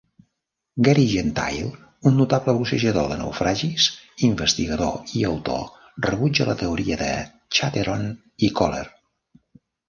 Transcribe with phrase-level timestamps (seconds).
[0.85, 1.67] Gary Gentile,
[2.11, 3.89] un notable bussejador de naufragis,
[4.29, 5.61] investigador i autor,
[6.09, 7.11] rebutja la teoria de
[7.59, 8.09] Chatteron
[8.49, 8.83] i Kohler.